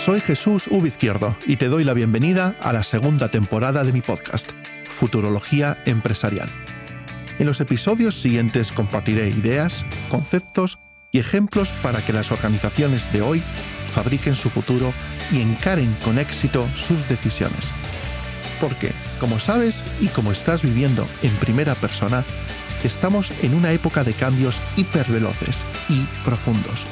[0.00, 0.88] Soy Jesús V.
[0.88, 4.50] Izquierdo y te doy la bienvenida a la segunda temporada de mi podcast,
[4.88, 6.50] Futurología Empresarial.
[7.38, 10.78] En los episodios siguientes compartiré ideas, conceptos
[11.12, 13.42] y ejemplos para que las organizaciones de hoy
[13.84, 14.94] fabriquen su futuro
[15.30, 17.70] y encaren con éxito sus decisiones.
[18.58, 22.24] Porque, como sabes y como estás viviendo en primera persona,
[22.84, 26.86] estamos en una época de cambios hiperveloces y profundos.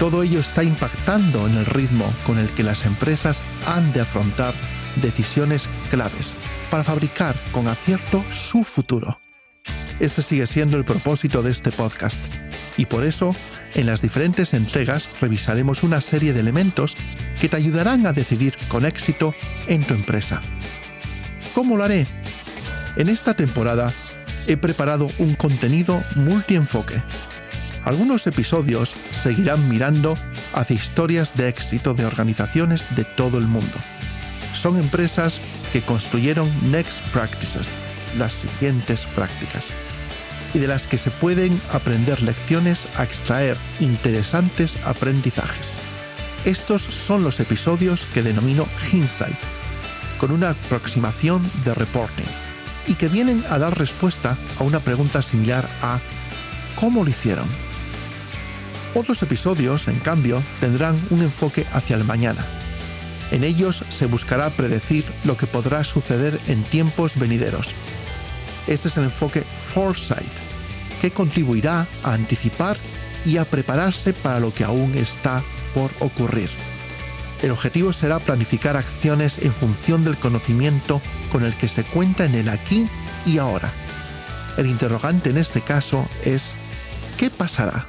[0.00, 4.54] Todo ello está impactando en el ritmo con el que las empresas han de afrontar
[4.96, 6.36] decisiones claves
[6.70, 9.20] para fabricar con acierto su futuro.
[10.00, 12.24] Este sigue siendo el propósito de este podcast
[12.78, 13.36] y por eso
[13.74, 16.96] en las diferentes entregas revisaremos una serie de elementos
[17.38, 19.34] que te ayudarán a decidir con éxito
[19.66, 20.40] en tu empresa.
[21.54, 22.06] ¿Cómo lo haré?
[22.96, 23.92] En esta temporada
[24.46, 27.02] he preparado un contenido multienfoque.
[27.84, 30.14] Algunos episodios seguirán mirando
[30.52, 33.76] hacia historias de éxito de organizaciones de todo el mundo.
[34.52, 35.40] Son empresas
[35.72, 37.74] que construyeron Next Practices,
[38.18, 39.70] las siguientes prácticas
[40.52, 45.78] y de las que se pueden aprender lecciones a extraer interesantes aprendizajes.
[46.44, 49.38] Estos son los episodios que denomino Hindsight,
[50.18, 52.26] con una aproximación de reporting,
[52.88, 56.00] y que vienen a dar respuesta a una pregunta similar a
[56.76, 57.46] ¿cómo lo hicieron?
[58.94, 62.44] Otros episodios, en cambio, tendrán un enfoque hacia el mañana.
[63.30, 67.74] En ellos se buscará predecir lo que podrá suceder en tiempos venideros,
[68.70, 70.32] este es el enfoque Foresight,
[71.00, 72.76] que contribuirá a anticipar
[73.24, 75.42] y a prepararse para lo que aún está
[75.74, 76.48] por ocurrir.
[77.42, 81.00] El objetivo será planificar acciones en función del conocimiento
[81.32, 82.86] con el que se cuenta en el aquí
[83.26, 83.72] y ahora.
[84.56, 86.54] El interrogante en este caso es
[87.16, 87.86] ¿qué pasará?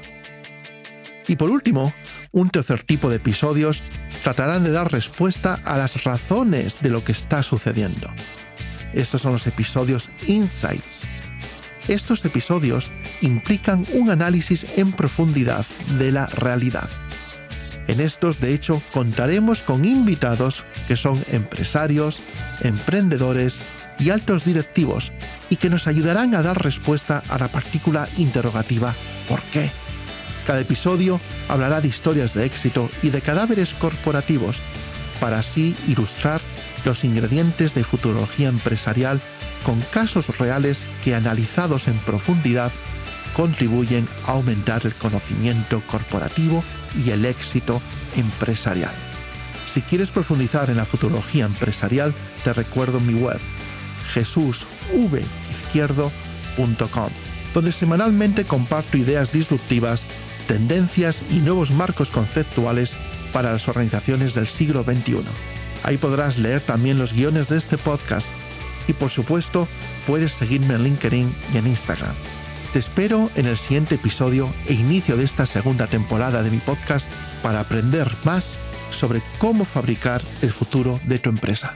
[1.32, 1.94] Y por último,
[2.34, 3.86] un tercer tipo de episodios
[4.22, 8.14] tratarán de dar respuesta a las razones de lo que está sucediendo.
[8.94, 11.04] Estos son los episodios Insights.
[11.88, 15.66] Estos episodios implican un análisis en profundidad
[15.98, 16.90] de la realidad.
[17.88, 22.22] En estos, de hecho, contaremos con invitados que son empresarios,
[22.60, 23.62] emprendedores
[24.00, 25.14] y altos directivos
[25.50, 28.94] y que nos ayudarán a dar respuesta a la partícula interrogativa
[29.30, 29.72] ¿por qué?
[30.52, 34.62] Cada episodio hablará de historias de éxito y de cadáveres corporativos
[35.22, 36.42] para así ilustrar
[36.84, 39.22] los ingredientes de futurología empresarial
[39.64, 42.70] con casos reales que analizados en profundidad
[43.34, 46.66] contribuyen a aumentar el conocimiento corporativo
[47.02, 47.82] y el éxito
[48.18, 48.92] empresarial.
[49.66, 52.14] Si quieres profundizar en la futurología empresarial,
[52.44, 53.40] te recuerdo mi web,
[54.14, 57.10] jesusvizquierdo.com,
[57.54, 60.06] donde semanalmente comparto ideas disruptivas,
[60.52, 62.98] tendencias y nuevos marcos conceptuales
[63.32, 65.22] para las organizaciones del siglo XXI.
[65.84, 68.34] Ahí podrás leer también los guiones de este podcast
[68.86, 69.70] y por supuesto
[70.06, 72.14] puedes seguirme en LinkedIn y en Instagram.
[72.74, 77.10] Te espero en el siguiente episodio e inicio de esta segunda temporada de mi podcast
[77.42, 81.76] para aprender más sobre cómo fabricar el futuro de tu empresa.